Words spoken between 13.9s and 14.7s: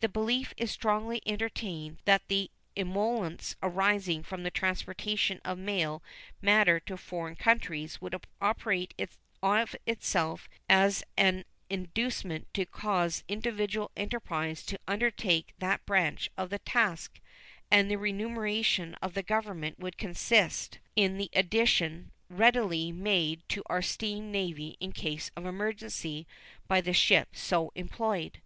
enterprise